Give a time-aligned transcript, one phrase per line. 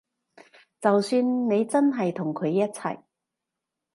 [0.81, 3.03] 就算你真係同佢一齊